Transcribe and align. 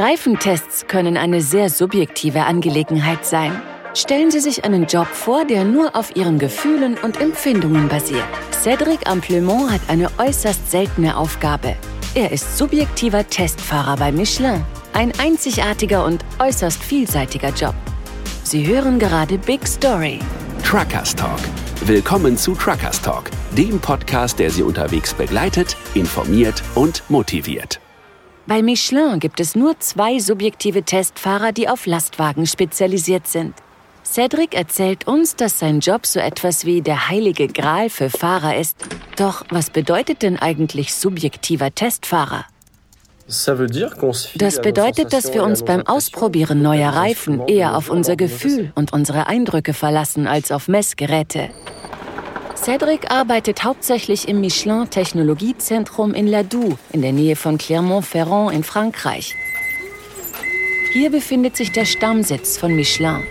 Reifentests 0.00 0.86
können 0.86 1.18
eine 1.18 1.42
sehr 1.42 1.68
subjektive 1.68 2.44
Angelegenheit 2.44 3.26
sein. 3.26 3.60
Stellen 3.92 4.30
Sie 4.30 4.40
sich 4.40 4.64
einen 4.64 4.86
Job 4.86 5.06
vor, 5.08 5.44
der 5.44 5.64
nur 5.64 5.94
auf 5.94 6.16
Ihren 6.16 6.38
Gefühlen 6.38 6.96
und 7.02 7.20
Empfindungen 7.20 7.86
basiert. 7.86 8.24
Cédric 8.50 9.06
Amplemont 9.06 9.70
hat 9.70 9.82
eine 9.88 10.08
äußerst 10.16 10.70
seltene 10.70 11.18
Aufgabe. 11.18 11.76
Er 12.14 12.32
ist 12.32 12.56
subjektiver 12.56 13.28
Testfahrer 13.28 13.98
bei 13.98 14.10
Michelin. 14.10 14.64
Ein 14.94 15.12
einzigartiger 15.18 16.06
und 16.06 16.24
äußerst 16.38 16.82
vielseitiger 16.82 17.50
Job. 17.50 17.74
Sie 18.42 18.66
hören 18.66 18.98
gerade 18.98 19.36
Big 19.36 19.68
Story. 19.68 20.18
Truckers 20.64 21.14
Talk. 21.14 21.40
Willkommen 21.84 22.38
zu 22.38 22.54
Truckers 22.54 23.02
Talk, 23.02 23.30
dem 23.54 23.78
Podcast, 23.78 24.38
der 24.38 24.48
Sie 24.48 24.62
unterwegs 24.62 25.12
begleitet, 25.12 25.76
informiert 25.92 26.62
und 26.74 27.02
motiviert. 27.10 27.80
Bei 28.50 28.62
Michelin 28.62 29.20
gibt 29.20 29.38
es 29.38 29.54
nur 29.54 29.78
zwei 29.78 30.18
subjektive 30.18 30.82
Testfahrer, 30.82 31.52
die 31.52 31.68
auf 31.68 31.86
Lastwagen 31.86 32.46
spezialisiert 32.48 33.28
sind. 33.28 33.54
Cedric 34.04 34.56
erzählt 34.56 35.06
uns, 35.06 35.36
dass 35.36 35.60
sein 35.60 35.78
Job 35.78 36.04
so 36.04 36.18
etwas 36.18 36.64
wie 36.64 36.82
der 36.82 37.08
heilige 37.08 37.46
Gral 37.46 37.88
für 37.90 38.10
Fahrer 38.10 38.56
ist. 38.56 38.76
Doch 39.16 39.44
was 39.50 39.70
bedeutet 39.70 40.22
denn 40.22 40.36
eigentlich 40.36 40.92
subjektiver 40.96 41.72
Testfahrer? 41.72 42.44
Das 43.28 44.60
bedeutet, 44.60 45.12
dass 45.12 45.32
wir 45.32 45.44
uns 45.44 45.64
beim 45.64 45.86
Ausprobieren 45.86 46.60
neuer 46.60 46.90
Reifen 46.90 47.46
eher 47.46 47.76
auf 47.76 47.88
unser 47.88 48.16
Gefühl 48.16 48.72
und 48.74 48.92
unsere 48.92 49.28
Eindrücke 49.28 49.74
verlassen 49.74 50.26
als 50.26 50.50
auf 50.50 50.66
Messgeräte. 50.66 51.50
Cedric 52.62 53.10
arbeitet 53.10 53.64
hauptsächlich 53.64 54.28
im 54.28 54.42
Michelin 54.42 54.90
Technologiezentrum 54.90 56.12
in 56.12 56.26
Ladoux 56.26 56.76
in 56.92 57.00
der 57.00 57.12
Nähe 57.12 57.34
von 57.34 57.56
Clermont-Ferrand 57.56 58.52
in 58.52 58.64
Frankreich. 58.64 59.34
Hier 60.92 61.10
befindet 61.10 61.56
sich 61.56 61.72
der 61.72 61.86
Stammsitz 61.86 62.58
von 62.58 62.74
Michelin. 62.76 63.22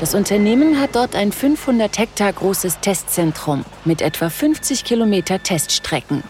Das 0.00 0.16
Unternehmen 0.16 0.80
hat 0.80 0.96
dort 0.96 1.14
ein 1.14 1.30
500 1.30 1.96
Hektar 1.96 2.32
großes 2.32 2.80
Testzentrum 2.80 3.64
mit 3.84 4.02
etwa 4.02 4.28
50 4.28 4.82
Kilometer 4.82 5.40
Teststrecken. 5.40 6.24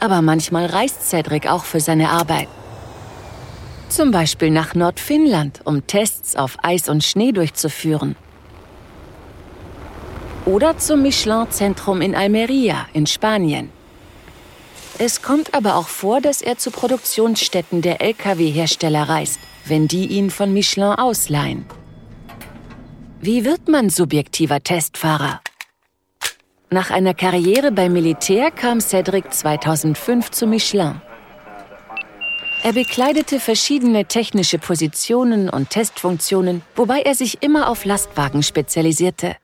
Aber 0.00 0.20
manchmal 0.20 0.66
reist 0.66 1.08
Cedric 1.08 1.50
auch 1.50 1.64
für 1.64 1.80
seine 1.80 2.10
Arbeit. 2.10 2.48
Zum 3.88 4.10
Beispiel 4.10 4.50
nach 4.50 4.74
Nordfinnland, 4.74 5.60
um 5.64 5.86
Tests 5.86 6.36
auf 6.36 6.58
Eis 6.62 6.90
und 6.90 7.04
Schnee 7.04 7.32
durchzuführen. 7.32 8.16
Oder 10.46 10.78
zum 10.78 11.02
Michelin-Zentrum 11.02 12.00
in 12.00 12.14
Almeria 12.14 12.86
in 12.92 13.06
Spanien. 13.06 13.70
Es 14.98 15.20
kommt 15.20 15.54
aber 15.54 15.74
auch 15.74 15.88
vor, 15.88 16.20
dass 16.20 16.40
er 16.40 16.56
zu 16.56 16.70
Produktionsstätten 16.70 17.82
der 17.82 18.00
Lkw-Hersteller 18.00 19.08
reist, 19.08 19.40
wenn 19.66 19.88
die 19.88 20.06
ihn 20.06 20.30
von 20.30 20.54
Michelin 20.54 20.92
ausleihen. 20.92 21.66
Wie 23.20 23.44
wird 23.44 23.66
man 23.66 23.90
subjektiver 23.90 24.62
Testfahrer? 24.62 25.40
Nach 26.70 26.90
einer 26.90 27.14
Karriere 27.14 27.72
beim 27.72 27.92
Militär 27.92 28.52
kam 28.52 28.80
Cedric 28.80 29.32
2005 29.34 30.30
zu 30.30 30.46
Michelin. 30.46 31.00
Er 32.62 32.72
bekleidete 32.72 33.40
verschiedene 33.40 34.06
technische 34.06 34.58
Positionen 34.58 35.50
und 35.50 35.70
Testfunktionen, 35.70 36.62
wobei 36.76 37.02
er 37.02 37.16
sich 37.16 37.42
immer 37.42 37.68
auf 37.68 37.84
Lastwagen 37.84 38.42
spezialisierte. 38.42 39.36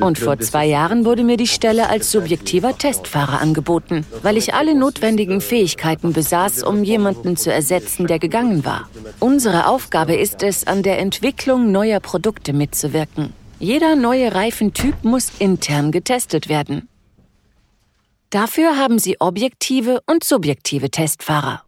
Und 0.00 0.18
vor 0.18 0.38
zwei 0.38 0.66
Jahren 0.66 1.04
wurde 1.04 1.24
mir 1.24 1.36
die 1.36 1.46
Stelle 1.46 1.90
als 1.90 2.10
subjektiver 2.10 2.76
Testfahrer 2.78 3.40
angeboten, 3.40 4.06
weil 4.22 4.38
ich 4.38 4.54
alle 4.54 4.74
notwendigen 4.74 5.42
Fähigkeiten 5.42 6.14
besaß, 6.14 6.62
um 6.62 6.82
jemanden 6.82 7.36
zu 7.36 7.52
ersetzen, 7.52 8.06
der 8.06 8.18
gegangen 8.18 8.64
war. 8.64 8.88
Unsere 9.20 9.66
Aufgabe 9.66 10.14
ist 10.14 10.42
es, 10.42 10.66
an 10.66 10.82
der 10.82 10.98
Entwicklung 10.98 11.70
neuer 11.70 12.00
Produkte 12.00 12.54
mitzuwirken. 12.54 13.34
Jeder 13.58 13.94
neue 13.94 14.34
Reifentyp 14.34 15.04
muss 15.04 15.30
intern 15.38 15.92
getestet 15.92 16.48
werden. 16.48 16.88
Dafür 18.30 18.78
haben 18.78 18.98
sie 18.98 19.20
objektive 19.20 20.00
und 20.06 20.24
subjektive 20.24 20.90
Testfahrer. 20.90 21.62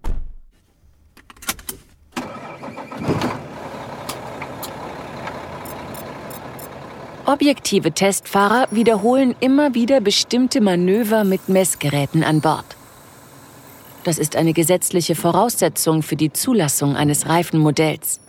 Objektive 7.26 7.92
Testfahrer 7.92 8.66
wiederholen 8.70 9.34
immer 9.40 9.74
wieder 9.74 10.00
bestimmte 10.00 10.60
Manöver 10.60 11.24
mit 11.24 11.48
Messgeräten 11.48 12.22
an 12.22 12.42
Bord. 12.42 12.76
Das 14.04 14.18
ist 14.18 14.36
eine 14.36 14.52
gesetzliche 14.52 15.14
Voraussetzung 15.14 16.02
für 16.02 16.16
die 16.16 16.32
Zulassung 16.32 16.96
eines 16.96 17.26
Reifenmodells. 17.26 18.20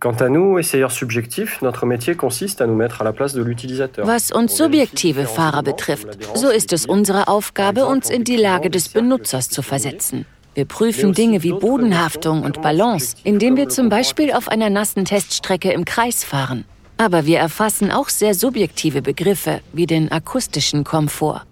Was 0.00 0.20
uns 4.32 4.56
subjektive 4.56 5.26
Fahrer 5.26 5.62
betrifft, 5.62 6.18
so 6.34 6.48
ist 6.48 6.72
es 6.72 6.86
unsere 6.86 7.28
Aufgabe, 7.28 7.84
uns 7.84 8.08
in 8.08 8.24
die 8.24 8.36
Lage 8.36 8.70
des 8.70 8.88
Benutzers 8.88 9.50
zu 9.50 9.60
versetzen. 9.60 10.24
Wir 10.54 10.64
prüfen 10.64 11.12
Dinge 11.12 11.42
wie 11.42 11.52
Bodenhaftung 11.52 12.44
und 12.44 12.62
Balance, 12.62 13.16
indem 13.24 13.56
wir 13.56 13.68
zum 13.68 13.88
Beispiel 13.88 14.32
auf 14.32 14.48
einer 14.48 14.70
nassen 14.70 15.04
Teststrecke 15.04 15.72
im 15.72 15.84
Kreis 15.84 16.24
fahren. 16.24 16.64
Aber 16.96 17.26
wir 17.26 17.38
erfassen 17.38 17.90
auch 17.90 18.08
sehr 18.08 18.34
subjektive 18.34 19.02
Begriffe 19.02 19.60
wie 19.72 19.86
den 19.86 20.12
akustischen 20.12 20.84
Komfort. 20.84 21.42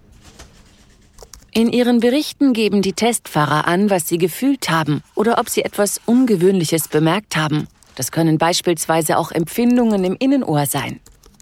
In 1.55 1.71
ihren 1.71 1.99
Berichten 1.99 2.53
geben 2.53 2.81
die 2.81 2.93
Testfahrer 2.93 3.67
an, 3.67 3.89
was 3.91 4.07
sie 4.07 4.17
gefühlt 4.17 4.69
haben 4.69 5.03
oder 5.13 5.37
ob 5.37 5.49
sie 5.49 5.63
etwas 5.63 6.01
Ungewöhnliches 6.05 6.87
bemerkt 6.87 7.35
haben. 7.35 7.67
Das 7.95 8.11
können 8.11 8.39
beispielsweise 8.39 9.19
auch 9.19 9.31
Empfindungen 9.31 10.03
im 10.03 10.15
Innenohr 10.17 10.65
sein. 10.65 10.99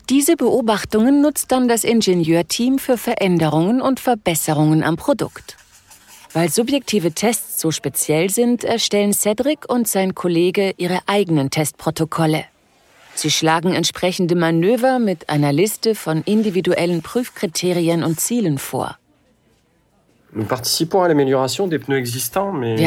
Diese 0.09 0.35
Beobachtungen 0.35 1.21
nutzt 1.21 1.53
dann 1.53 1.69
das 1.69 1.85
Ingenieurteam 1.85 2.77
für 2.77 2.97
Veränderungen 2.97 3.81
und 3.81 4.01
Verbesserungen 4.01 4.83
am 4.83 4.97
Produkt. 4.97 5.55
Weil 6.33 6.49
subjektive 6.49 7.13
Tests 7.13 7.61
so 7.61 7.71
speziell 7.71 8.29
sind, 8.29 8.65
erstellen 8.65 9.13
Cedric 9.13 9.69
und 9.69 9.87
sein 9.87 10.13
Kollege 10.13 10.73
ihre 10.75 10.99
eigenen 11.05 11.49
Testprotokolle. 11.49 12.43
Sie 13.21 13.29
schlagen 13.29 13.73
entsprechende 13.75 14.35
Manöver 14.35 14.97
mit 14.97 15.29
einer 15.29 15.53
Liste 15.53 15.93
von 15.93 16.23
individuellen 16.23 17.03
Prüfkriterien 17.03 18.03
und 18.03 18.19
Zielen 18.19 18.57
vor. 18.57 18.97
Wir 20.33 20.49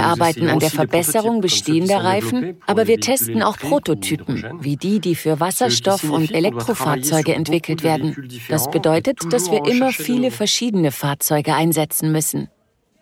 arbeiten 0.05 0.49
an 0.49 0.59
der 0.59 0.71
Verbesserung 0.71 1.41
bestehender 1.41 2.03
Reifen, 2.03 2.57
aber 2.67 2.89
wir 2.89 2.99
testen 2.99 3.45
auch 3.45 3.59
Prototypen, 3.59 4.59
wie 4.61 4.77
die, 4.77 4.99
die 4.99 5.15
für 5.15 5.39
Wasserstoff- 5.39 6.11
und 6.11 6.35
Elektrofahrzeuge 6.35 7.33
entwickelt 7.33 7.85
werden. 7.85 8.29
Das 8.49 8.69
bedeutet, 8.69 9.33
dass 9.33 9.53
wir 9.53 9.65
immer 9.67 9.93
viele 9.93 10.33
verschiedene 10.33 10.91
Fahrzeuge 10.91 11.55
einsetzen 11.55 12.11
müssen. 12.11 12.49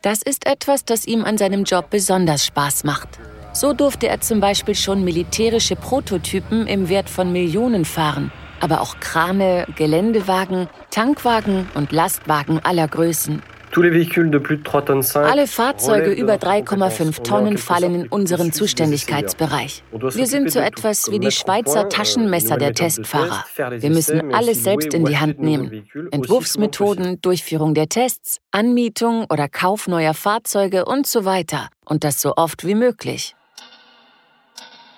Das 0.03 0.21
ist 0.21 0.47
etwas, 0.47 0.85
das 0.85 1.07
ihm 1.07 1.25
an 1.25 1.39
seinem 1.39 1.65
Job 1.65 1.89
besonders 1.89 2.45
Spaß 2.45 2.85
macht. 2.85 3.09
So 3.55 3.75
durfte 3.75 4.09
er 4.09 4.21
zum 4.21 4.41
Beispiel 4.41 4.75
schon 4.75 5.05
militärische 5.05 5.77
Prototypen 5.77 6.67
im 6.67 6.89
Wert 6.89 7.11
von 7.11 7.33
Millionen 7.33 7.85
fahren, 7.85 8.33
aber 8.61 8.81
auch 8.81 8.99
Krane, 8.99 9.67
Geländewagen, 9.77 10.69
Tankwagen 10.91 11.69
und 11.75 11.93
Lastwagen 11.93 12.61
aller 12.65 12.89
Größen. 12.89 13.43
Alle 13.75 15.47
Fahrzeuge 15.47 16.13
über 16.13 16.35
3,5 16.35 17.23
Tonnen 17.23 17.57
fallen 17.57 17.95
in 17.95 18.09
unseren 18.09 18.53
Zuständigkeitsbereich. 18.53 19.83
Wir 19.93 20.27
sind 20.27 20.51
so 20.51 20.59
etwas 20.59 21.11
wie 21.11 21.19
die 21.19 21.31
Schweizer 21.31 21.89
Taschenmesser 21.89 22.59
der 22.59 22.75
Testfahrer. 22.75 23.45
Wir 23.79 23.91
müssen 23.91 24.35
alles 24.35 24.63
selbst 24.63 24.93
in 24.93 25.07
die 25.07 25.17
Hand 25.17 25.41
nehmen. 25.41 25.89
Entwurfsmethoden, 26.11 27.23
Durchführung 27.23 27.73
der 27.73 27.89
Tests, 27.89 28.41
Anmietung 28.51 29.25
oder 29.31 29.49
Kauf 29.49 29.89
neuer 29.89 30.13
Fahrzeuge 30.13 30.85
und 30.85 31.07
so 31.07 31.25
weiter. 31.25 31.69
Und 31.87 32.05
das 32.05 32.21
so 32.21 32.35
oft 32.37 32.67
wie 32.67 32.75
möglich. 32.75 33.35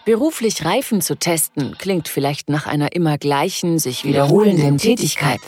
Beruflich 0.05 0.67
Reifen 0.67 1.01
zu 1.01 1.17
testen 1.17 1.79
klingt 1.79 2.09
vielleicht 2.09 2.51
nach 2.51 2.67
einer 2.67 2.93
immer 2.93 3.17
gleichen, 3.17 3.79
sich 3.79 4.05
wiederholenden 4.05 4.77
Tätigkeit. 4.77 5.41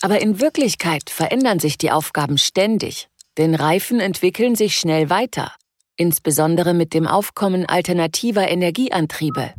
Aber 0.00 0.22
in 0.22 0.40
Wirklichkeit 0.40 1.10
verändern 1.10 1.58
sich 1.58 1.76
die 1.76 1.90
Aufgaben 1.90 2.38
ständig, 2.38 3.08
denn 3.36 3.54
Reifen 3.54 4.00
entwickeln 4.00 4.54
sich 4.54 4.78
schnell 4.78 5.10
weiter, 5.10 5.52
insbesondere 5.96 6.72
mit 6.72 6.94
dem 6.94 7.06
Aufkommen 7.06 7.66
alternativer 7.66 8.48
Energieantriebe. 8.48 9.52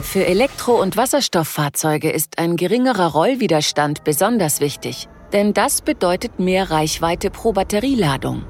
Für 0.00 0.24
Elektro- 0.24 0.80
und 0.80 0.96
Wasserstofffahrzeuge 0.96 2.10
ist 2.10 2.38
ein 2.38 2.56
geringerer 2.56 3.12
Rollwiderstand 3.12 4.04
besonders 4.04 4.60
wichtig, 4.60 5.06
denn 5.34 5.52
das 5.52 5.82
bedeutet 5.82 6.38
mehr 6.38 6.70
Reichweite 6.70 7.30
pro 7.30 7.52
Batterieladung. 7.52 8.44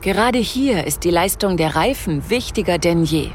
Gerade 0.00 0.38
hier 0.38 0.86
ist 0.86 1.04
die 1.04 1.10
Leistung 1.10 1.56
der 1.56 1.74
Reifen 1.74 2.30
wichtiger 2.30 2.78
denn 2.78 3.04
je. 3.04 3.30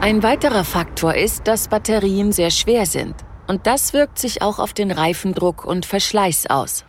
Ein 0.00 0.22
weiterer 0.22 0.64
Faktor 0.64 1.14
ist, 1.14 1.46
dass 1.46 1.68
Batterien 1.68 2.32
sehr 2.32 2.50
schwer 2.50 2.86
sind 2.86 3.14
Und 3.46 3.66
das 3.66 3.92
wirkt 3.92 4.18
sich 4.18 4.42
auch 4.42 4.58
auf 4.58 4.72
den 4.72 4.90
Reifendruck 4.90 5.64
und 5.64 5.84
Verschleiß 5.84 6.46
aus. 6.48 6.84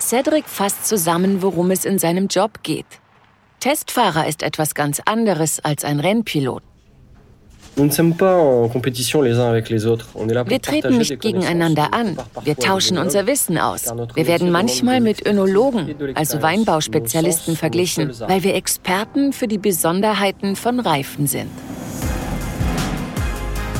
Cedric 0.00 0.46
fasst 0.46 0.86
zusammen, 0.86 1.42
worum 1.42 1.70
es 1.70 1.84
in 1.84 1.98
seinem 1.98 2.28
Job 2.28 2.62
geht. 2.62 2.86
Testfahrer 3.60 4.28
ist 4.28 4.42
etwas 4.42 4.74
ganz 4.74 5.00
anderes 5.04 5.58
als 5.60 5.84
ein 5.84 6.00
Rennpilot. 6.00 6.62
Wir 10.46 10.60
treten 10.60 10.98
nicht 10.98 11.20
gegeneinander 11.20 11.94
an. 11.94 12.16
Wir 12.42 12.56
tauschen 12.56 12.98
unser 12.98 13.26
Wissen 13.26 13.58
aus. 13.58 13.84
Wir 14.14 14.26
werden 14.26 14.50
manchmal 14.50 15.00
mit 15.00 15.26
Önologen, 15.26 15.94
also 16.14 16.42
Weinbauspezialisten, 16.42 17.56
verglichen, 17.56 18.12
weil 18.26 18.42
wir 18.42 18.54
Experten 18.54 19.32
für 19.32 19.48
die 19.48 19.58
Besonderheiten 19.58 20.56
von 20.56 20.80
Reifen 20.80 21.26
sind. 21.26 21.50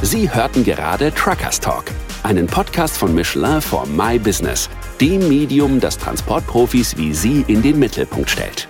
Sie 0.02 0.32
hörten 0.32 0.62
gerade 0.62 1.12
Truckers 1.12 1.58
Talk, 1.58 1.86
einen 2.22 2.46
Podcast 2.46 2.96
von 2.96 3.12
Michelin 3.14 3.60
for 3.60 3.84
My 3.86 4.16
Business, 4.18 4.70
dem 5.00 5.28
Medium, 5.28 5.80
das 5.80 5.98
Transportprofis 5.98 6.96
wie 6.96 7.12
Sie 7.12 7.44
in 7.48 7.62
den 7.62 7.78
Mittelpunkt 7.80 8.30
stellt. 8.30 8.68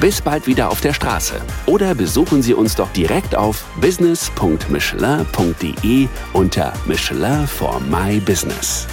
Bis 0.00 0.20
bald 0.22 0.46
wieder 0.46 0.70
auf 0.70 0.80
der 0.80 0.94
Straße 0.94 1.34
oder 1.66 1.94
besuchen 1.94 2.40
Sie 2.40 2.54
uns 2.54 2.74
doch 2.74 2.90
direkt 2.92 3.36
auf 3.36 3.62
business.michelin.de 3.82 6.08
unter 6.32 6.72
Michelin 6.86 7.46
for 7.46 7.78
My 7.80 8.18
Business. 8.18 8.86